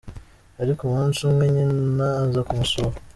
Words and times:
Ariko 0.61 0.81
umunsi 0.83 1.19
umwe 1.27 1.45
Nyina 1.53 2.07
aza 2.23 2.41
kumusura. 2.47 2.97